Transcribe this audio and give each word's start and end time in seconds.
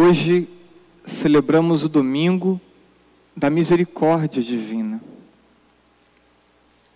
Hoje 0.00 0.48
celebramos 1.04 1.82
o 1.82 1.88
domingo 1.88 2.60
da 3.34 3.50
misericórdia 3.50 4.40
divina. 4.40 5.00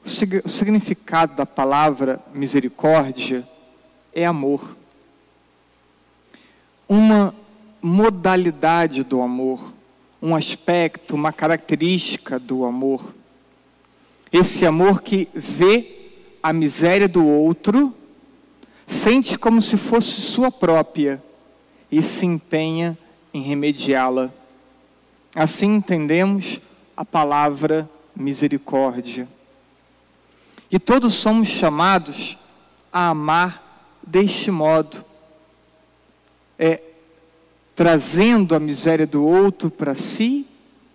O 0.05 0.49
significado 0.49 1.35
da 1.35 1.45
palavra 1.45 2.25
misericórdia 2.33 3.45
é 4.15 4.25
amor. 4.25 4.77
Uma 6.89 7.35
modalidade 7.83 9.03
do 9.03 9.21
amor, 9.21 9.75
um 10.23 10.33
aspecto, 10.37 11.17
uma 11.17 11.33
característica 11.33 12.39
do 12.39 12.65
amor. 12.65 13.13
Esse 14.33 14.65
amor 14.65 15.03
que 15.03 15.29
vê 15.35 16.13
a 16.41 16.53
miséria 16.53 17.09
do 17.09 17.27
outro, 17.27 17.93
sente 18.87 19.37
como 19.37 19.61
se 19.61 19.77
fosse 19.77 20.21
sua 20.21 20.53
própria 20.53 21.21
e 21.93 22.01
se 22.01 22.25
empenha 22.25 22.97
em 23.35 23.43
remediá-la. 23.43 24.33
Assim 25.35 25.75
entendemos 25.75 26.59
a 26.97 27.05
palavra 27.05 27.89
misericórdia. 28.17 29.29
E 30.71 30.79
todos 30.79 31.13
somos 31.13 31.49
chamados 31.49 32.39
a 32.91 33.11
amar 33.11 34.01
deste 34.03 34.51
modo, 34.51 35.05
é, 36.59 36.83
trazendo 37.77 38.55
a 38.55 38.61
miséria 38.61 39.07
do 39.07 39.23
outro 39.23 39.71
para 39.71 39.95
si 39.95 40.47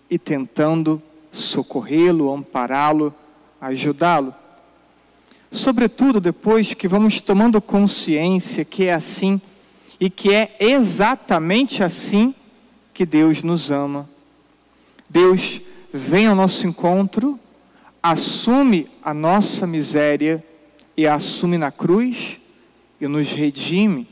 e 0.09 0.17
tentando 0.17 1.02
socorrê-lo, 1.31 2.33
ampará-lo, 2.33 3.13
ajudá-lo. 3.61 4.33
Sobretudo 5.52 6.19
depois 6.19 6.73
que 6.73 6.88
vamos 6.88 7.22
tomando 7.22 7.61
consciência 7.61 8.66
que 8.66 8.85
é 8.85 8.94
assim 8.94 9.39
e 10.00 10.09
que 10.09 10.34
é 10.34 10.56
exatamente 10.59 11.84
assim 11.84 12.34
que 12.94 13.06
Deus 13.06 13.44
nos 13.44 13.72
ama. 13.72 14.09
Deus 15.09 15.62
vem 15.92 16.28
ao 16.28 16.36
nosso 16.36 16.67
encontro, 16.67 17.40
assume 18.02 18.90
a 19.02 19.14
nossa 19.14 19.66
miséria 19.66 20.44
e 20.95 21.08
a 21.08 21.16
assume 21.16 21.58
na 21.58 21.72
cruz 21.72 22.40
e 23.00 23.08
nos 23.08 23.31
redime 23.31 24.08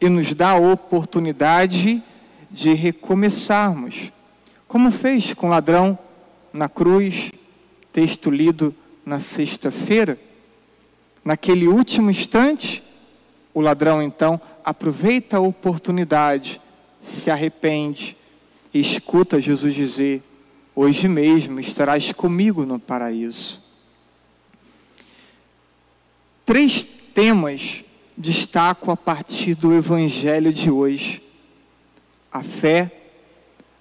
e 0.00 0.08
nos 0.08 0.34
dá 0.34 0.50
a 0.50 0.58
oportunidade 0.58 2.02
de 2.50 2.74
recomeçarmos, 2.74 4.12
como 4.68 4.90
fez 4.90 5.34
com 5.34 5.46
o 5.46 5.50
ladrão 5.50 5.98
na 6.52 6.68
cruz, 6.68 7.30
texto 7.92 8.30
lido 8.30 8.74
na 9.04 9.20
sexta-feira. 9.20 10.18
Naquele 11.24 11.66
último 11.66 12.10
instante, 12.10 12.82
o 13.56 13.60
ladrão 13.62 14.02
então 14.02 14.38
aproveita 14.62 15.38
a 15.38 15.40
oportunidade, 15.40 16.60
se 17.00 17.30
arrepende 17.30 18.14
e 18.74 18.78
escuta 18.78 19.40
Jesus 19.40 19.74
dizer: 19.74 20.22
Hoje 20.74 21.08
mesmo 21.08 21.58
estarás 21.58 22.12
comigo 22.12 22.66
no 22.66 22.78
paraíso. 22.78 23.62
Três 26.44 26.84
temas 26.84 27.82
destaco 28.14 28.90
a 28.90 28.96
partir 28.96 29.54
do 29.54 29.72
evangelho 29.72 30.52
de 30.52 30.70
hoje: 30.70 31.22
a 32.30 32.42
fé, 32.42 32.92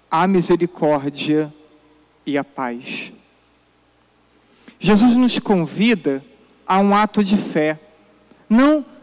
a 0.10 0.26
misericórdia 0.26 1.54
e 2.26 2.38
a 2.38 2.46
paz. 2.46 3.12
Jesus 4.80 5.18
nos 5.18 5.38
convida 5.38 6.24
a 6.66 6.80
um 6.80 6.96
ato 6.96 7.22
de 7.22 7.36
fé, 7.36 7.78
não 8.50 8.95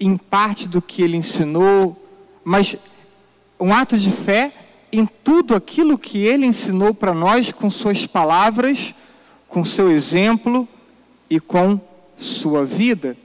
em 0.00 0.16
parte 0.16 0.66
do 0.66 0.80
que 0.80 1.02
ele 1.02 1.16
ensinou, 1.16 1.94
mas 2.42 2.74
um 3.60 3.74
ato 3.74 3.98
de 3.98 4.10
fé 4.10 4.52
em 4.90 5.06
tudo 5.06 5.54
aquilo 5.54 5.98
que 5.98 6.18
ele 6.18 6.46
ensinou 6.46 6.94
para 6.94 7.12
nós 7.12 7.52
com 7.52 7.70
suas 7.70 8.06
palavras, 8.06 8.94
com 9.46 9.62
seu 9.62 9.90
exemplo 9.90 10.66
e 11.28 11.38
com 11.38 11.78
sua 12.16 12.64
vida. 12.64 13.16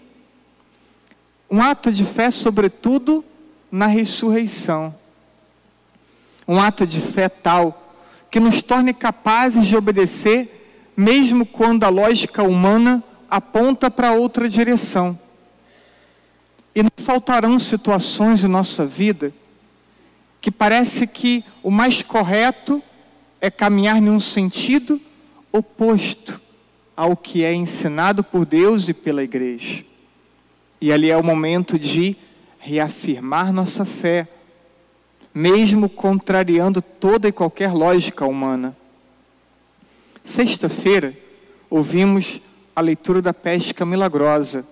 Um 1.49 1.61
ato 1.61 1.91
de 1.91 2.03
fé, 2.03 2.29
sobretudo, 2.29 3.23
na 3.71 3.87
ressurreição. 3.87 4.93
Um 6.47 6.59
ato 6.59 6.85
de 6.85 6.99
fé 6.99 7.29
tal 7.29 7.81
que 8.29 8.39
nos 8.39 8.61
torne 8.61 8.93
capazes 8.93 9.65
de 9.65 9.77
obedecer, 9.77 10.91
mesmo 10.97 11.45
quando 11.45 11.85
a 11.85 11.89
lógica 11.89 12.43
humana 12.43 13.01
aponta 13.29 13.89
para 13.89 14.13
outra 14.13 14.49
direção. 14.49 15.17
E 16.75 16.83
não 16.83 16.91
faltarão 16.97 17.57
situações 17.57 18.43
em 18.43 18.49
nossa 18.49 18.85
vida 18.85 19.33
que 20.41 20.51
parece 20.51 21.07
que 21.07 21.43
o 21.63 21.71
mais 21.71 22.03
correto 22.03 22.83
é 23.41 23.49
caminhar 23.49 23.97
em 23.97 24.09
um 24.09 24.19
sentido 24.19 25.01
oposto 25.51 26.39
ao 26.95 27.17
que 27.17 27.43
é 27.43 27.53
ensinado 27.53 28.23
por 28.23 28.45
Deus 28.45 28.87
e 28.87 28.93
pela 28.93 29.23
igreja. 29.23 29.83
E 30.79 30.91
ali 30.91 31.09
é 31.09 31.17
o 31.17 31.23
momento 31.23 31.79
de 31.79 32.15
reafirmar 32.59 33.51
nossa 33.51 33.85
fé, 33.85 34.27
mesmo 35.33 35.89
contrariando 35.89 36.81
toda 36.81 37.27
e 37.27 37.31
qualquer 37.31 37.73
lógica 37.73 38.25
humana. 38.25 38.77
Sexta-feira, 40.23 41.17
ouvimos 41.69 42.39
a 42.75 42.81
leitura 42.81 43.21
da 43.21 43.33
pesca 43.33 43.85
milagrosa. 43.85 44.65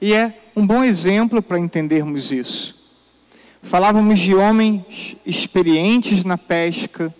E 0.00 0.12
é 0.12 0.32
um 0.54 0.66
bom 0.66 0.82
exemplo 0.82 1.42
para 1.42 1.58
entendermos 1.58 2.32
isso. 2.32 2.74
Falávamos 3.62 4.20
de 4.20 4.34
homens 4.34 5.16
experientes 5.24 6.24
na 6.24 6.36
pesca, 6.36 7.14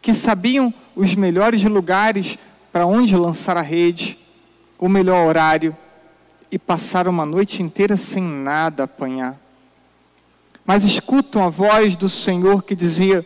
que 0.00 0.14
sabiam 0.14 0.72
os 0.96 1.14
melhores 1.14 1.62
lugares 1.64 2.38
para 2.72 2.86
onde 2.86 3.16
lançar 3.16 3.56
a 3.56 3.62
rede, 3.62 4.18
o 4.78 4.88
melhor 4.88 5.26
horário, 5.26 5.76
e 6.50 6.58
passaram 6.58 7.10
uma 7.10 7.26
noite 7.26 7.62
inteira 7.62 7.96
sem 7.96 8.22
nada 8.22 8.84
apanhar. 8.84 9.38
Mas 10.64 10.84
escutam 10.84 11.44
a 11.44 11.50
voz 11.50 11.96
do 11.96 12.08
Senhor 12.08 12.62
que 12.62 12.74
dizia: 12.74 13.24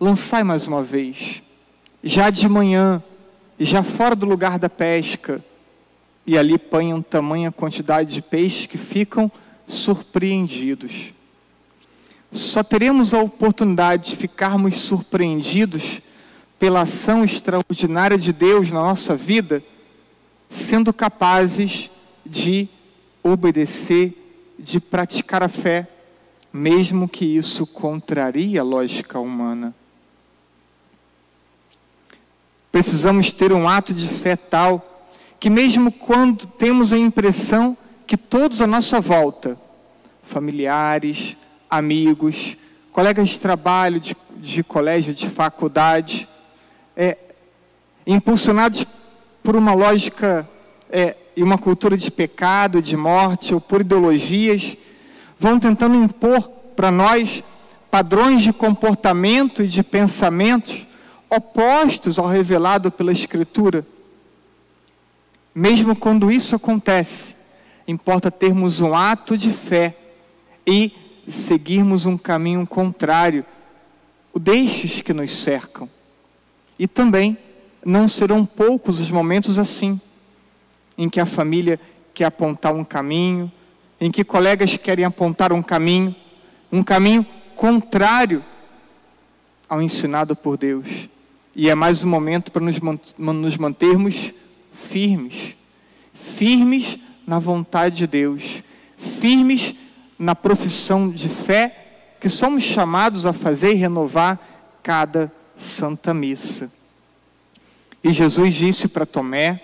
lançai 0.00 0.42
mais 0.42 0.66
uma 0.66 0.82
vez, 0.82 1.42
já 2.02 2.30
de 2.30 2.48
manhã, 2.48 3.02
já 3.58 3.82
fora 3.82 4.16
do 4.16 4.26
lugar 4.26 4.58
da 4.58 4.68
pesca 4.68 5.44
e 6.26 6.38
ali 6.38 6.54
apanham 6.54 7.02
tamanha 7.02 7.52
quantidade 7.52 8.14
de 8.14 8.22
peixes 8.22 8.66
que 8.66 8.78
ficam 8.78 9.30
surpreendidos. 9.66 11.12
Só 12.32 12.62
teremos 12.62 13.14
a 13.14 13.20
oportunidade 13.20 14.10
de 14.10 14.16
ficarmos 14.16 14.76
surpreendidos 14.76 16.00
pela 16.58 16.80
ação 16.80 17.24
extraordinária 17.24 18.16
de 18.16 18.32
Deus 18.32 18.70
na 18.70 18.80
nossa 18.80 19.14
vida, 19.14 19.62
sendo 20.48 20.92
capazes 20.92 21.90
de 22.24 22.68
obedecer, 23.22 24.14
de 24.58 24.80
praticar 24.80 25.42
a 25.42 25.48
fé, 25.48 25.86
mesmo 26.52 27.08
que 27.08 27.24
isso 27.24 27.66
contrarie 27.66 28.58
a 28.58 28.62
lógica 28.62 29.18
humana. 29.18 29.74
Precisamos 32.72 33.32
ter 33.32 33.52
um 33.52 33.68
ato 33.68 33.92
de 33.94 34.08
fé 34.08 34.34
tal 34.36 34.93
que 35.44 35.50
mesmo 35.50 35.92
quando 35.92 36.46
temos 36.46 36.90
a 36.90 36.96
impressão 36.96 37.76
que 38.06 38.16
todos 38.16 38.62
à 38.62 38.66
nossa 38.66 38.98
volta, 38.98 39.58
familiares, 40.22 41.36
amigos, 41.68 42.56
colegas 42.90 43.28
de 43.28 43.38
trabalho, 43.38 44.00
de, 44.00 44.16
de 44.36 44.62
colégio, 44.64 45.12
de 45.12 45.28
faculdade, 45.28 46.26
é, 46.96 47.18
impulsionados 48.06 48.86
por 49.42 49.54
uma 49.54 49.74
lógica 49.74 50.48
é, 50.88 51.14
e 51.36 51.42
uma 51.42 51.58
cultura 51.58 51.94
de 51.94 52.10
pecado, 52.10 52.80
de 52.80 52.96
morte, 52.96 53.52
ou 53.52 53.60
por 53.60 53.82
ideologias, 53.82 54.74
vão 55.38 55.60
tentando 55.60 55.94
impor 55.94 56.40
para 56.74 56.90
nós 56.90 57.44
padrões 57.90 58.42
de 58.42 58.50
comportamento 58.50 59.62
e 59.62 59.66
de 59.66 59.82
pensamentos 59.82 60.86
opostos 61.28 62.18
ao 62.18 62.28
revelado 62.28 62.90
pela 62.90 63.12
Escritura. 63.12 63.86
Mesmo 65.54 65.94
quando 65.94 66.32
isso 66.32 66.56
acontece, 66.56 67.36
importa 67.86 68.30
termos 68.30 68.80
um 68.80 68.94
ato 68.94 69.36
de 69.36 69.52
fé 69.52 69.96
e 70.66 70.92
seguirmos 71.28 72.06
um 72.06 72.18
caminho 72.18 72.66
contrário, 72.66 73.44
o 74.32 74.38
deixes 74.38 75.00
que 75.00 75.12
nos 75.12 75.30
cercam. 75.30 75.88
E 76.78 76.88
também 76.88 77.38
não 77.84 78.08
serão 78.08 78.44
poucos 78.44 78.98
os 78.98 79.10
momentos 79.10 79.58
assim, 79.58 80.00
em 80.98 81.08
que 81.08 81.20
a 81.20 81.26
família 81.26 81.78
quer 82.12 82.24
apontar 82.24 82.74
um 82.74 82.84
caminho, 82.84 83.50
em 84.00 84.10
que 84.10 84.24
colegas 84.24 84.76
querem 84.76 85.04
apontar 85.04 85.52
um 85.52 85.62
caminho, 85.62 86.14
um 86.72 86.82
caminho 86.82 87.24
contrário 87.54 88.42
ao 89.68 89.80
ensinado 89.80 90.34
por 90.34 90.56
Deus. 90.56 91.08
E 91.54 91.70
é 91.70 91.74
mais 91.74 92.02
um 92.02 92.08
momento 92.08 92.50
para 92.50 92.62
nos 93.16 93.56
mantermos 93.56 94.32
firmes, 94.88 95.54
firmes 96.12 96.98
na 97.26 97.38
vontade 97.38 97.98
de 97.98 98.06
Deus, 98.06 98.62
firmes 98.96 99.74
na 100.18 100.34
profissão 100.34 101.10
de 101.10 101.28
fé 101.28 102.16
que 102.20 102.28
somos 102.28 102.62
chamados 102.62 103.26
a 103.26 103.32
fazer 103.32 103.72
e 103.72 103.76
renovar 103.76 104.38
cada 104.82 105.32
Santa 105.56 106.14
Missa. 106.14 106.72
E 108.02 108.12
Jesus 108.12 108.54
disse 108.54 108.88
para 108.88 109.06
Tomé, 109.06 109.60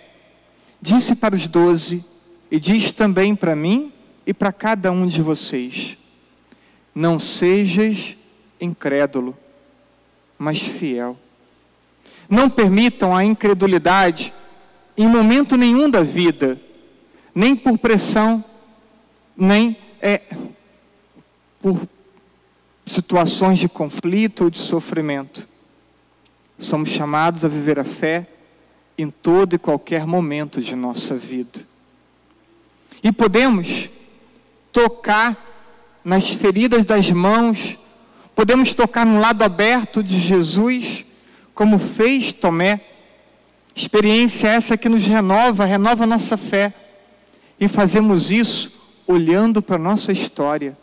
disse 0.80 1.14
para 1.14 1.34
os 1.34 1.46
doze, 1.46 2.04
e 2.50 2.58
diz 2.58 2.92
também 2.92 3.36
para 3.36 3.54
mim 3.54 3.92
e 4.26 4.34
para 4.34 4.52
cada 4.52 4.90
um 4.90 5.06
de 5.06 5.22
vocês: 5.22 5.96
não 6.94 7.18
sejas 7.18 8.16
incrédulo, 8.60 9.36
mas 10.38 10.60
fiel. 10.60 11.16
Não 12.28 12.48
permitam 12.48 13.14
a 13.14 13.24
incredulidade 13.24 14.32
em 15.02 15.08
momento 15.08 15.56
nenhum 15.56 15.88
da 15.88 16.02
vida, 16.02 16.60
nem 17.34 17.56
por 17.56 17.78
pressão, 17.78 18.44
nem 19.34 19.74
é, 19.98 20.20
por 21.58 21.88
situações 22.84 23.58
de 23.58 23.66
conflito 23.66 24.44
ou 24.44 24.50
de 24.50 24.58
sofrimento. 24.58 25.48
Somos 26.58 26.90
chamados 26.90 27.46
a 27.46 27.48
viver 27.48 27.78
a 27.78 27.84
fé 27.84 28.26
em 28.98 29.08
todo 29.08 29.54
e 29.54 29.58
qualquer 29.58 30.06
momento 30.06 30.60
de 30.60 30.76
nossa 30.76 31.14
vida. 31.14 31.66
E 33.02 33.10
podemos 33.10 33.88
tocar 34.70 35.34
nas 36.04 36.28
feridas 36.28 36.84
das 36.84 37.10
mãos, 37.10 37.78
podemos 38.34 38.74
tocar 38.74 39.06
no 39.06 39.18
lado 39.18 39.42
aberto 39.42 40.02
de 40.02 40.18
Jesus, 40.18 41.06
como 41.54 41.78
fez 41.78 42.34
Tomé. 42.34 42.82
Experiência 43.74 44.48
essa 44.48 44.76
que 44.76 44.88
nos 44.88 45.06
renova, 45.06 45.64
renova 45.64 46.04
a 46.04 46.06
nossa 46.06 46.36
fé. 46.36 46.72
E 47.58 47.68
fazemos 47.68 48.30
isso 48.30 48.72
olhando 49.06 49.60
para 49.60 49.76
a 49.76 49.78
nossa 49.78 50.12
história. 50.12 50.76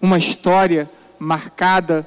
Uma 0.00 0.18
história 0.18 0.90
marcada 1.18 2.06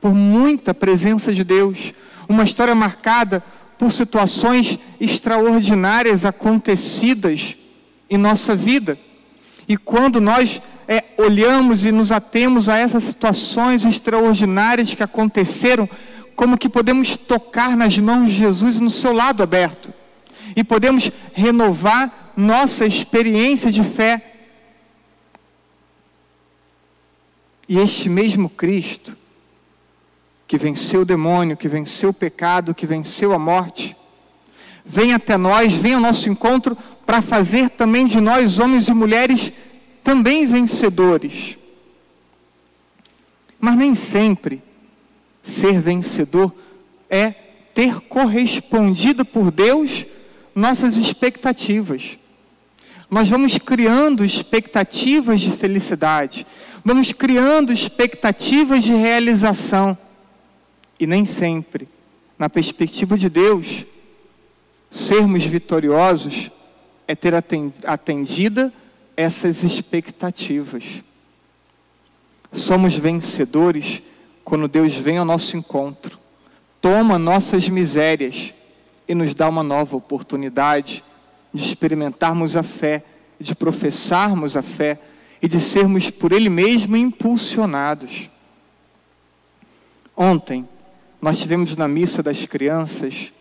por 0.00 0.14
muita 0.14 0.72
presença 0.72 1.32
de 1.32 1.42
Deus, 1.42 1.92
uma 2.28 2.44
história 2.44 2.74
marcada 2.74 3.42
por 3.78 3.92
situações 3.92 4.78
extraordinárias 5.00 6.24
acontecidas 6.24 7.56
em 8.08 8.16
nossa 8.16 8.54
vida. 8.54 8.98
E 9.68 9.76
quando 9.76 10.20
nós 10.20 10.60
é, 10.88 11.02
olhamos 11.18 11.84
e 11.84 11.90
nos 11.90 12.12
atemos 12.12 12.68
a 12.68 12.78
essas 12.78 13.04
situações 13.04 13.84
extraordinárias 13.84 14.94
que 14.94 15.02
aconteceram, 15.02 15.88
como 16.36 16.58
que 16.58 16.68
podemos 16.68 17.16
tocar 17.16 17.74
nas 17.74 17.98
mãos 17.98 18.28
de 18.28 18.36
Jesus 18.36 18.78
no 18.78 18.90
seu 18.90 19.12
lado 19.12 19.42
aberto 19.42 19.92
e 20.54 20.62
podemos 20.62 21.10
renovar 21.32 22.32
nossa 22.36 22.84
experiência 22.86 23.72
de 23.72 23.82
fé. 23.82 24.34
E 27.66 27.78
este 27.78 28.08
mesmo 28.08 28.50
Cristo, 28.50 29.16
que 30.46 30.58
venceu 30.58 31.00
o 31.00 31.06
demônio, 31.06 31.56
que 31.56 31.68
venceu 31.68 32.10
o 32.10 32.14
pecado, 32.14 32.74
que 32.74 32.86
venceu 32.86 33.32
a 33.32 33.38
morte, 33.38 33.96
vem 34.84 35.14
até 35.14 35.36
nós, 35.36 35.72
vem 35.72 35.94
ao 35.94 36.00
nosso 36.00 36.28
encontro 36.28 36.76
para 37.04 37.22
fazer 37.22 37.70
também 37.70 38.06
de 38.06 38.20
nós, 38.20 38.60
homens 38.60 38.88
e 38.88 38.94
mulheres, 38.94 39.52
também 40.04 40.46
vencedores. 40.46 41.56
Mas 43.58 43.74
nem 43.74 43.94
sempre 43.94 44.62
ser 45.46 45.80
vencedor 45.80 46.52
é 47.08 47.30
ter 47.72 48.00
correspondido 48.00 49.24
por 49.24 49.50
Deus 49.50 50.04
nossas 50.54 50.96
expectativas. 50.96 52.18
Nós 53.08 53.28
vamos 53.28 53.56
criando 53.56 54.24
expectativas 54.24 55.40
de 55.40 55.52
felicidade, 55.52 56.44
vamos 56.84 57.12
criando 57.12 57.72
expectativas 57.72 58.82
de 58.82 58.92
realização. 58.92 59.96
E 60.98 61.06
nem 61.06 61.24
sempre, 61.24 61.88
na 62.36 62.50
perspectiva 62.50 63.16
de 63.16 63.28
Deus, 63.28 63.86
sermos 64.90 65.44
vitoriosos 65.44 66.50
é 67.06 67.14
ter 67.14 67.34
atendida 67.34 68.72
essas 69.16 69.62
expectativas. 69.62 70.82
Somos 72.50 72.96
vencedores 72.96 74.02
quando 74.46 74.68
Deus 74.68 74.94
vem 74.94 75.18
ao 75.18 75.24
nosso 75.24 75.56
encontro, 75.56 76.20
toma 76.80 77.18
nossas 77.18 77.68
misérias 77.68 78.54
e 79.08 79.12
nos 79.12 79.34
dá 79.34 79.48
uma 79.48 79.64
nova 79.64 79.96
oportunidade 79.96 81.02
de 81.52 81.64
experimentarmos 81.64 82.54
a 82.54 82.62
fé, 82.62 83.02
de 83.40 83.56
professarmos 83.56 84.56
a 84.56 84.62
fé 84.62 85.00
e 85.42 85.48
de 85.48 85.60
sermos 85.60 86.10
por 86.10 86.30
Ele 86.30 86.48
mesmo 86.48 86.96
impulsionados. 86.96 88.30
Ontem, 90.16 90.68
nós 91.20 91.40
tivemos 91.40 91.74
na 91.74 91.88
missa 91.88 92.22
das 92.22 92.46
crianças 92.46 93.32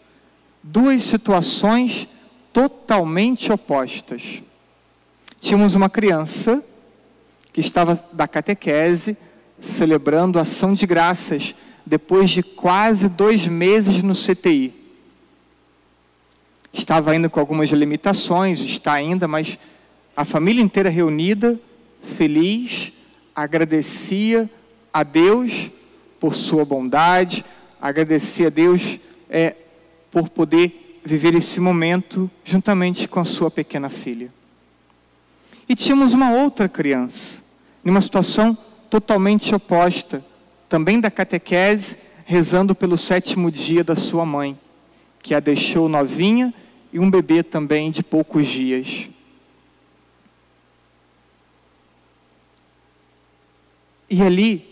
duas 0.64 1.04
situações 1.04 2.08
totalmente 2.52 3.52
opostas. 3.52 4.42
Tínhamos 5.40 5.76
uma 5.76 5.88
criança 5.88 6.66
que 7.54 7.62
estava 7.62 8.04
da 8.12 8.28
catequese, 8.28 9.16
celebrando 9.60 10.40
ação 10.40 10.74
de 10.74 10.86
graças, 10.86 11.56
depois 11.86 12.30
de 12.30 12.42
quase 12.42 13.10
dois 13.10 13.48
meses 13.48 14.02
no 14.02 14.14
CTI. 14.14 14.74
Estava 16.74 17.12
ainda 17.12 17.30
com 17.30 17.40
algumas 17.40 17.70
limitações, 17.70 18.60
está 18.60 18.94
ainda, 18.94 19.28
mas 19.28 19.58
a 20.16 20.26
família 20.26 20.62
inteira 20.62 20.90
reunida, 20.90 21.60
feliz, 22.02 22.92
agradecia 23.36 24.50
a 24.92 25.04
Deus 25.04 25.72
por 26.20 26.34
sua 26.34 26.66
bondade, 26.66 27.46
agradecia 27.82 28.48
a 28.48 28.50
Deus 28.50 29.00
é, 29.30 29.56
por 30.10 30.30
poder 30.30 31.00
viver 31.04 31.36
esse 31.36 31.60
momento 31.60 32.30
juntamente 32.44 33.08
com 33.08 33.20
a 33.20 33.26
sua 33.26 33.52
pequena 33.52 33.90
filha. 33.90 34.34
E 35.68 35.76
tínhamos 35.76 36.14
uma 36.14 36.32
outra 36.32 36.68
criança, 36.68 37.42
numa 37.84 38.02
situação 38.02 38.58
totalmente 38.96 39.54
oposta, 39.54 40.24
também 40.70 41.02
da 41.02 41.12
catequese, 41.12 41.98
rezando 42.24 42.74
pelo 42.74 42.98
sétimo 42.98 43.52
dia 43.52 43.84
da 43.84 43.94
sua 43.94 44.26
mãe, 44.26 44.58
que 45.22 45.36
a 45.36 45.42
deixou 45.42 45.90
novinha 45.90 46.54
e 46.94 46.98
um 46.98 47.12
bebê 47.12 47.44
também 47.44 47.92
de 47.92 48.02
poucos 48.02 48.48
dias. 48.48 49.10
E 54.10 54.22
ali 54.22 54.66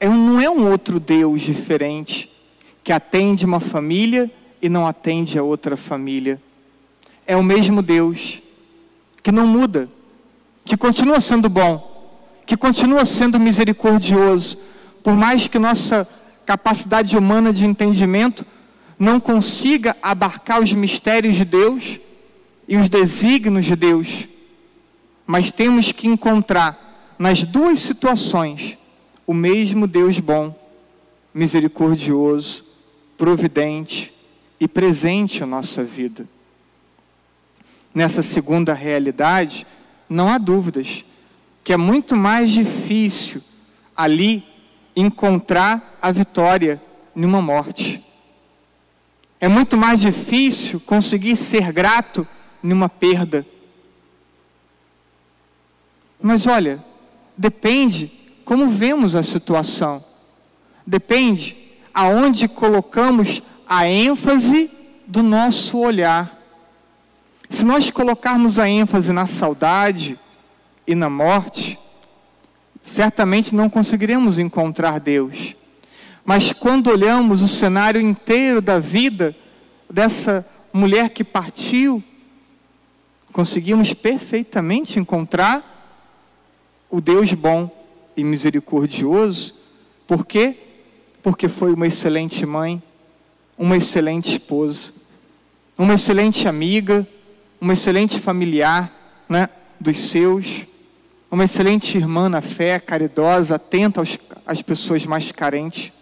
é 0.00 0.08
não 0.08 0.40
é 0.40 0.50
um 0.50 0.68
outro 0.68 0.98
Deus 0.98 1.42
diferente 1.42 2.28
que 2.82 2.92
atende 2.92 3.44
uma 3.44 3.60
família 3.60 4.28
e 4.60 4.68
não 4.68 4.88
atende 4.88 5.38
a 5.38 5.42
outra 5.44 5.76
família. 5.76 6.42
É 7.24 7.36
o 7.36 7.44
mesmo 7.44 7.80
Deus 7.80 8.42
que 9.22 9.30
não 9.30 9.46
muda, 9.46 9.88
que 10.64 10.76
continua 10.76 11.20
sendo 11.20 11.48
bom, 11.48 11.87
que 12.48 12.56
continua 12.56 13.04
sendo 13.04 13.38
misericordioso, 13.38 14.56
por 15.02 15.12
mais 15.12 15.46
que 15.46 15.58
nossa 15.58 16.08
capacidade 16.46 17.14
humana 17.14 17.52
de 17.52 17.66
entendimento 17.66 18.42
não 18.98 19.20
consiga 19.20 19.94
abarcar 20.00 20.62
os 20.62 20.72
mistérios 20.72 21.36
de 21.36 21.44
Deus 21.44 22.00
e 22.66 22.78
os 22.78 22.88
desígnios 22.88 23.66
de 23.66 23.76
Deus, 23.76 24.26
mas 25.26 25.52
temos 25.52 25.92
que 25.92 26.08
encontrar 26.08 27.14
nas 27.18 27.42
duas 27.42 27.80
situações 27.80 28.78
o 29.26 29.34
mesmo 29.34 29.86
Deus 29.86 30.18
bom, 30.18 30.58
misericordioso, 31.34 32.64
providente 33.18 34.10
e 34.58 34.66
presente 34.66 35.42
em 35.42 35.46
nossa 35.46 35.84
vida. 35.84 36.26
Nessa 37.94 38.22
segunda 38.22 38.72
realidade, 38.72 39.66
não 40.08 40.30
há 40.30 40.38
dúvidas 40.38 41.04
que 41.68 41.72
é 41.74 41.76
muito 41.76 42.16
mais 42.16 42.50
difícil 42.50 43.42
ali 43.94 44.42
encontrar 44.96 45.98
a 46.00 46.10
vitória 46.10 46.80
numa 47.14 47.42
morte. 47.42 48.02
É 49.38 49.48
muito 49.48 49.76
mais 49.76 50.00
difícil 50.00 50.80
conseguir 50.80 51.36
ser 51.36 51.70
grato 51.70 52.26
numa 52.62 52.88
perda. 52.88 53.46
Mas 56.18 56.46
olha, 56.46 56.82
depende 57.36 58.10
como 58.46 58.66
vemos 58.66 59.14
a 59.14 59.22
situação. 59.22 60.02
Depende 60.86 61.54
aonde 61.92 62.48
colocamos 62.48 63.42
a 63.68 63.86
ênfase 63.86 64.70
do 65.06 65.22
nosso 65.22 65.76
olhar. 65.76 66.34
Se 67.50 67.62
nós 67.62 67.90
colocarmos 67.90 68.58
a 68.58 68.66
ênfase 68.66 69.12
na 69.12 69.26
saudade 69.26 70.18
e 70.88 70.94
na 70.94 71.10
morte, 71.10 71.78
certamente 72.80 73.54
não 73.54 73.68
conseguiremos 73.68 74.38
encontrar 74.38 74.98
Deus. 74.98 75.54
Mas 76.24 76.50
quando 76.50 76.88
olhamos 76.88 77.42
o 77.42 77.48
cenário 77.48 78.00
inteiro 78.00 78.62
da 78.62 78.78
vida 78.78 79.36
dessa 79.90 80.48
mulher 80.72 81.10
que 81.10 81.22
partiu, 81.22 82.02
conseguimos 83.30 83.92
perfeitamente 83.92 84.98
encontrar 84.98 85.62
o 86.90 87.02
Deus 87.02 87.34
bom 87.34 87.70
e 88.16 88.24
misericordioso. 88.24 89.54
Por 90.06 90.24
quê? 90.24 90.56
Porque 91.22 91.50
foi 91.50 91.74
uma 91.74 91.86
excelente 91.86 92.46
mãe, 92.46 92.82
uma 93.58 93.76
excelente 93.76 94.32
esposa, 94.32 94.94
uma 95.76 95.94
excelente 95.94 96.48
amiga, 96.48 97.06
uma 97.60 97.74
excelente 97.74 98.18
familiar 98.18 98.90
né, 99.28 99.50
dos 99.78 99.98
seus, 99.98 100.66
uma 101.30 101.44
excelente 101.44 101.96
irmã 101.96 102.28
na 102.28 102.40
fé, 102.40 102.80
caridosa, 102.80 103.56
atenta 103.56 104.00
aos, 104.00 104.18
às 104.46 104.62
pessoas 104.62 105.04
mais 105.04 105.30
carentes. 105.30 105.92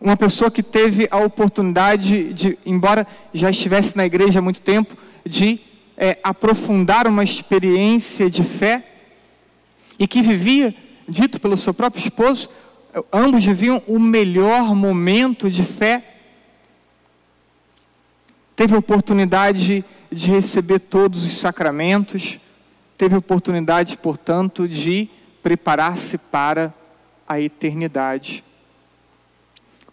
Uma 0.00 0.16
pessoa 0.16 0.50
que 0.50 0.62
teve 0.62 1.08
a 1.10 1.18
oportunidade 1.18 2.32
de, 2.32 2.58
embora 2.64 3.06
já 3.34 3.50
estivesse 3.50 3.96
na 3.96 4.06
igreja 4.06 4.38
há 4.38 4.42
muito 4.42 4.60
tempo, 4.60 4.96
de 5.24 5.58
é, 5.96 6.18
aprofundar 6.22 7.06
uma 7.06 7.24
experiência 7.24 8.30
de 8.30 8.44
fé 8.44 8.84
e 9.98 10.06
que 10.06 10.22
vivia, 10.22 10.74
dito 11.08 11.40
pelo 11.40 11.56
seu 11.56 11.74
próprio 11.74 12.00
esposo, 12.00 12.48
ambos 13.12 13.44
viviam 13.44 13.82
o 13.86 13.98
melhor 13.98 14.74
momento 14.76 15.50
de 15.50 15.64
fé. 15.64 16.04
Teve 18.54 18.74
a 18.74 18.78
oportunidade 18.78 19.84
de 20.12 20.30
receber 20.30 20.78
todos 20.78 21.24
os 21.24 21.36
sacramentos, 21.38 22.38
teve 22.96 23.16
oportunidade, 23.16 23.96
portanto, 23.96 24.66
de 24.66 25.08
preparar-se 25.42 26.18
para 26.18 26.72
a 27.28 27.40
eternidade. 27.40 28.42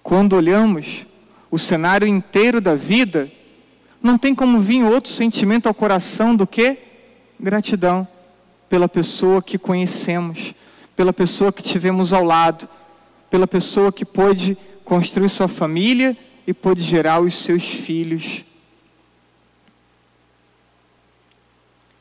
Quando 0.01 0.33
olhamos 0.35 1.05
o 1.49 1.59
cenário 1.59 2.07
inteiro 2.07 2.59
da 2.59 2.75
vida, 2.75 3.31
não 4.01 4.17
tem 4.17 4.33
como 4.33 4.59
vir 4.59 4.83
outro 4.83 5.11
sentimento 5.11 5.67
ao 5.67 5.73
coração 5.73 6.35
do 6.35 6.45
que 6.45 6.77
gratidão 7.39 8.07
pela 8.69 8.89
pessoa 8.89 9.41
que 9.41 9.57
conhecemos, 9.57 10.53
pela 10.95 11.13
pessoa 11.13 11.53
que 11.53 11.61
tivemos 11.61 12.11
ao 12.11 12.23
lado, 12.23 12.67
pela 13.29 13.47
pessoa 13.47 13.91
que 13.91 14.03
pôde 14.03 14.57
construir 14.83 15.29
sua 15.29 15.47
família 15.47 16.17
e 16.45 16.53
pôde 16.53 16.81
gerar 16.81 17.19
os 17.21 17.33
seus 17.33 17.63
filhos. 17.63 18.43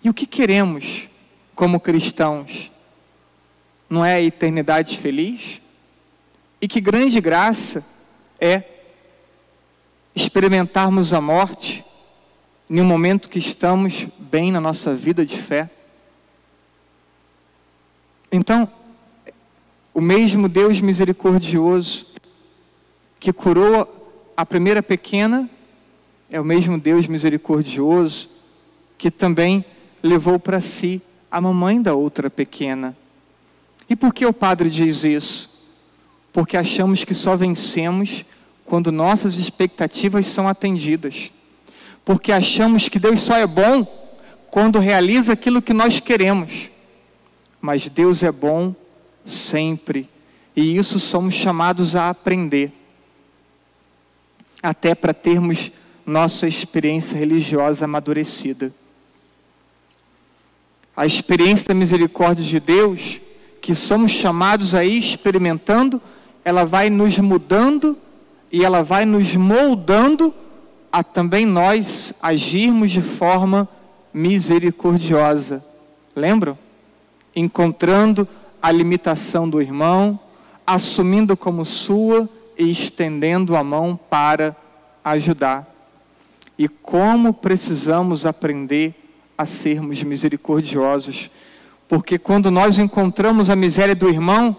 E 0.03 0.09
o 0.09 0.15
que 0.15 0.27
queremos 0.27 1.09
como 1.55 1.79
cristãos? 1.79 2.73
Não 3.89 4.05
é 4.05 4.15
a 4.15 4.21
eternidade 4.21 4.99
feliz? 4.99 5.63
E 6.61 6.67
que 6.67 6.81
grande 6.81 7.21
graça 7.21 7.85
é 8.41 8.65
experimentarmos 10.15 11.13
a 11.13 11.21
morte 11.21 11.85
em 12.69 12.81
um 12.81 12.85
momento 12.85 13.29
que 13.29 13.39
estamos 13.39 14.07
bem 14.19 14.51
na 14.51 14.61
nossa 14.61 14.95
vida 14.95 15.25
de 15.25 15.37
fé. 15.37 15.71
Então, 18.31 18.71
o 19.93 20.01
mesmo 20.01 20.49
Deus 20.49 20.81
misericordioso 20.81 22.07
que 23.21 23.33
curou 23.33 24.33
a 24.37 24.47
primeira 24.47 24.83
pequena 24.83 25.49
é 26.31 26.41
o 26.41 26.45
mesmo 26.45 26.79
Deus 26.79 27.07
misericordioso 27.07 28.29
que 28.97 29.11
também 29.11 29.65
levou 30.03 30.39
para 30.39 30.61
si 30.61 31.01
a 31.31 31.41
mamãe 31.41 31.81
da 31.81 31.95
outra 31.95 32.29
pequena. 32.29 32.97
E 33.89 33.97
por 33.97 34.13
que 34.13 34.27
o 34.27 34.33
padre 34.33 34.69
diz 34.69 35.05
isso? 35.05 35.51
Porque 36.33 36.57
achamos 36.57 37.05
que 37.05 37.15
só 37.15 37.37
vencemos 37.37 38.25
quando 38.65 38.91
nossas 38.91 39.39
expectativas 39.39 40.27
são 40.27 40.49
atendidas 40.49 41.31
porque 42.05 42.33
achamos 42.33 42.89
que 42.89 42.99
Deus 42.99 43.21
só 43.21 43.37
é 43.37 43.47
bom 43.47 43.87
quando 44.51 44.79
realiza 44.79 45.33
aquilo 45.33 45.63
que 45.63 45.73
nós 45.73 46.01
queremos. 46.01 46.71
Mas 47.61 47.89
Deus 47.89 48.23
é 48.23 48.33
bom 48.33 48.75
sempre, 49.25 50.09
e 50.55 50.77
isso 50.77 50.99
somos 50.99 51.35
chamados 51.35 51.95
a 51.95 52.11
aprender, 52.11 52.73
até 54.61 54.95
para 54.95 55.15
termos 55.15 55.71
nossa 56.05 56.49
experiência 56.49 57.17
religiosa 57.17 57.85
amadurecida. 57.85 58.73
A 60.97 61.07
experiência 61.07 61.69
da 61.69 61.75
misericórdia 61.75 62.45
de 62.45 62.61
Deus, 62.61 63.21
que 63.61 63.75
somos 63.75 64.13
chamados 64.13 64.75
a 64.75 64.85
ir 64.85 64.99
experimentando, 64.99 66.01
ela 66.45 66.65
vai 66.65 66.91
nos 66.91 67.19
mudando 67.19 67.97
e 68.51 68.65
ela 68.65 68.83
vai 68.83 69.07
nos 69.07 69.35
moldando 69.35 70.35
a 70.91 71.03
também 71.03 71.47
nós 71.47 72.13
agirmos 72.21 72.91
de 72.91 73.01
forma 73.01 73.67
misericordiosa. 74.13 75.65
Lembram? 76.15 76.59
Encontrando 77.35 78.29
a 78.61 78.71
limitação 78.71 79.49
do 79.49 79.63
irmão, 79.63 80.21
assumindo 80.67 81.35
como 81.35 81.65
sua 81.65 82.29
e 82.59 82.71
estendendo 82.71 83.57
a 83.57 83.65
mão 83.65 83.99
para 84.11 84.55
ajudar. 85.03 85.67
E 86.59 86.69
como 86.69 87.33
precisamos 87.33 88.27
aprender 88.27 88.95
a 89.37 89.47
sermos 89.47 90.03
misericordiosos, 90.03 91.31
porque 91.89 92.19
quando 92.19 92.51
nós 92.51 92.79
encontramos 92.79 93.51
a 93.51 93.57
miséria 93.57 93.95
do 93.95 94.09
irmão, 94.09 94.57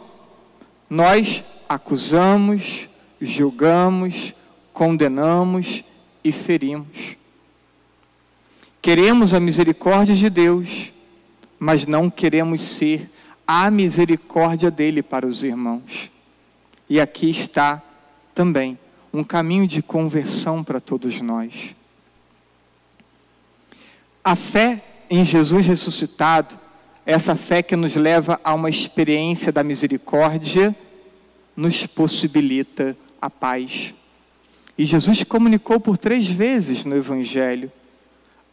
nós 0.90 1.44
acusamos, 1.68 2.88
julgamos, 3.20 4.34
condenamos 4.72 5.84
e 6.24 6.32
ferimos. 6.32 7.18
Queremos 8.82 9.34
a 9.34 9.40
misericórdia 9.40 10.16
de 10.16 10.30
Deus, 10.30 10.94
mas 11.58 11.88
não 11.88 12.10
queremos 12.10 12.62
ser 12.62 13.10
a 13.48 13.72
misericórdia 13.72 14.70
dele 14.70 15.02
para 15.02 15.26
os 15.26 15.44
irmãos. 15.44 16.12
E 16.90 17.00
aqui 17.00 17.30
está 17.30 17.82
também 18.36 18.78
um 19.14 19.24
caminho 19.24 19.66
de 19.66 19.82
conversão 19.82 20.64
para 20.64 20.82
todos 20.82 21.22
nós. 21.22 21.76
A 24.24 24.36
fé 24.36 24.82
em 25.10 25.24
Jesus 25.26 25.66
ressuscitado, 25.66 26.58
essa 27.06 27.36
fé 27.36 27.62
que 27.62 27.76
nos 27.76 27.96
leva 27.96 28.40
a 28.44 28.54
uma 28.54 28.70
experiência 28.70 29.52
da 29.52 29.64
misericórdia, 29.64 30.76
nos 31.56 31.86
possibilita 31.86 32.96
a 33.22 33.30
paz. 33.30 33.94
E 34.78 34.86
Jesus 34.86 35.24
comunicou 35.24 35.80
por 35.80 35.98
três 35.98 36.28
vezes 36.28 36.86
no 36.86 36.96
Evangelho: 36.96 37.72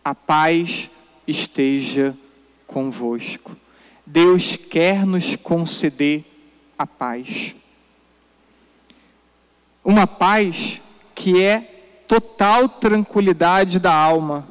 a 0.04 0.14
paz 0.14 0.90
esteja 1.26 2.16
convosco. 2.66 3.56
Deus 4.04 4.56
quer 4.56 5.06
nos 5.06 5.36
conceder 5.36 6.24
a 6.76 6.86
paz. 6.86 7.54
Uma 9.84 10.06
paz 10.06 10.80
que 11.14 11.42
é 11.42 11.60
total 12.08 12.68
tranquilidade 12.68 13.78
da 13.78 13.94
alma, 13.94 14.48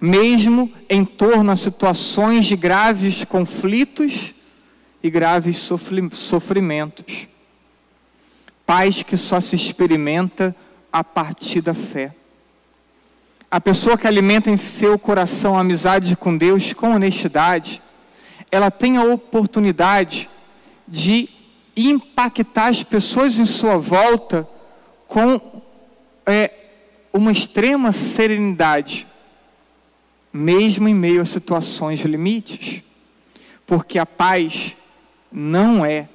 mesmo 0.00 0.72
em 0.88 1.04
torno 1.04 1.50
a 1.50 1.56
situações 1.56 2.46
de 2.46 2.56
graves 2.56 3.24
conflitos 3.24 4.34
e 5.02 5.10
graves 5.10 5.56
sofrimentos 5.56 7.28
paz 8.68 9.02
que 9.02 9.16
só 9.16 9.40
se 9.40 9.56
experimenta 9.56 10.54
a 10.92 11.02
partir 11.02 11.62
da 11.62 11.72
fé. 11.72 12.14
A 13.50 13.58
pessoa 13.58 13.96
que 13.96 14.06
alimenta 14.06 14.50
em 14.50 14.58
seu 14.58 14.98
coração 14.98 15.56
a 15.56 15.62
amizade 15.62 16.14
com 16.14 16.36
Deus 16.36 16.74
com 16.74 16.94
honestidade, 16.94 17.80
ela 18.52 18.70
tem 18.70 18.98
a 18.98 19.04
oportunidade 19.04 20.28
de 20.86 21.30
impactar 21.74 22.66
as 22.66 22.82
pessoas 22.82 23.38
em 23.38 23.46
sua 23.46 23.78
volta 23.78 24.46
com 25.06 25.40
é, 26.26 26.50
uma 27.10 27.32
extrema 27.32 27.90
serenidade, 27.90 29.06
mesmo 30.32 30.88
em 30.88 30.94
meio 30.94 31.22
a 31.22 31.24
situações 31.24 32.00
limites, 32.00 32.82
porque 33.66 33.98
a 33.98 34.06
paz 34.06 34.76
não 35.30 35.84
é 35.84 36.08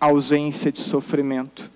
ausência 0.00 0.72
de 0.72 0.80
sofrimento. 0.80 1.70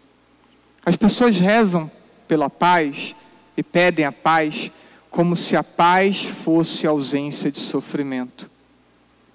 As 0.84 0.96
pessoas 0.96 1.38
rezam 1.38 1.90
pela 2.26 2.48
paz 2.48 3.14
e 3.56 3.62
pedem 3.62 4.04
a 4.04 4.12
paz 4.12 4.70
como 5.10 5.34
se 5.34 5.56
a 5.56 5.64
paz 5.64 6.24
fosse 6.24 6.86
ausência 6.86 7.50
de 7.50 7.58
sofrimento. 7.58 8.50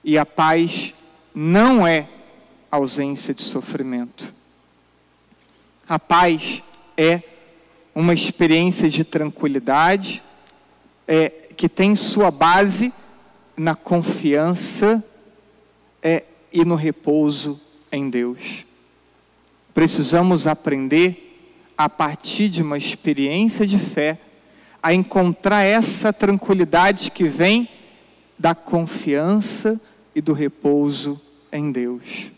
E 0.03 0.17
a 0.17 0.25
paz 0.25 0.93
não 1.33 1.85
é 1.85 2.07
ausência 2.71 3.33
de 3.33 3.41
sofrimento. 3.41 4.33
A 5.87 5.99
paz 5.99 6.63
é 6.97 7.21
uma 7.93 8.13
experiência 8.13 8.89
de 8.89 9.03
tranquilidade 9.03 10.23
é, 11.07 11.29
que 11.55 11.69
tem 11.69 11.95
sua 11.95 12.31
base 12.31 12.93
na 13.55 13.75
confiança 13.75 15.03
é, 16.01 16.23
e 16.51 16.65
no 16.65 16.75
repouso 16.75 17.59
em 17.91 18.09
Deus. 18.09 18.65
Precisamos 19.73 20.47
aprender 20.47 21.25
a 21.77 21.89
partir 21.89 22.49
de 22.49 22.61
uma 22.61 22.77
experiência 22.77 23.65
de 23.65 23.77
fé, 23.77 24.19
a 24.81 24.93
encontrar 24.93 25.63
essa 25.63 26.13
tranquilidade 26.13 27.11
que 27.11 27.25
vem 27.25 27.67
da 28.37 28.53
confiança 28.53 29.79
e 30.13 30.21
do 30.21 30.33
repouso 30.33 31.19
em 31.51 31.71
Deus. 31.71 32.31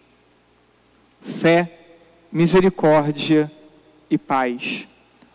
Fé, 1.22 1.72
misericórdia 2.32 3.52
e 4.10 4.18
paz. 4.18 4.88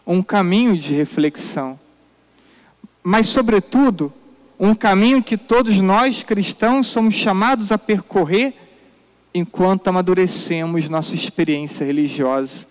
Um 0.06 0.22
caminho 0.22 0.76
de 0.76 0.94
reflexão. 0.94 1.78
Mas, 3.02 3.26
sobretudo, 3.26 4.12
um 4.58 4.74
caminho 4.74 5.22
que 5.22 5.36
todos 5.36 5.80
nós 5.80 6.22
cristãos 6.22 6.86
somos 6.86 7.14
chamados 7.14 7.72
a 7.72 7.78
percorrer 7.78 8.54
enquanto 9.34 9.88
amadurecemos 9.88 10.88
nossa 10.88 11.14
experiência 11.14 11.84
religiosa. 11.84 12.66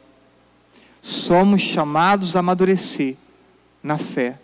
Somos 1.02 1.62
chamados 1.62 2.36
a 2.36 2.40
amadurecer 2.40 3.16
na 3.82 3.98
fé, 3.98 4.40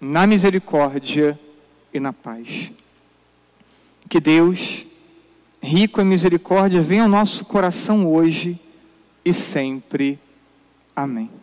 na 0.00 0.26
misericórdia 0.26 1.38
e 1.92 1.98
na 1.98 2.12
paz. 2.12 2.72
Que 4.08 4.20
Deus, 4.20 4.86
rico 5.60 6.00
em 6.00 6.04
misericórdia, 6.04 6.80
venha 6.80 7.02
ao 7.02 7.08
nosso 7.08 7.44
coração 7.44 8.06
hoje 8.06 8.58
e 9.24 9.32
sempre. 9.32 10.18
Amém. 10.94 11.41